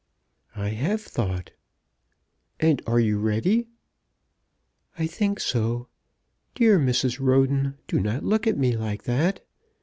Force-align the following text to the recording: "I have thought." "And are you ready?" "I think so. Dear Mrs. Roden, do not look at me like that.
"I 0.55 0.69
have 0.69 0.99
thought." 1.03 1.51
"And 2.59 2.81
are 2.87 2.99
you 2.99 3.19
ready?" 3.19 3.67
"I 4.97 5.05
think 5.05 5.39
so. 5.39 5.89
Dear 6.55 6.79
Mrs. 6.79 7.19
Roden, 7.19 7.77
do 7.87 7.99
not 7.99 8.23
look 8.23 8.47
at 8.47 8.57
me 8.57 8.75
like 8.75 9.03
that. 9.03 9.45